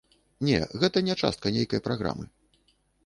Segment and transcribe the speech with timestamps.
[0.47, 2.25] Не, гэта не частка нейкай праграмы.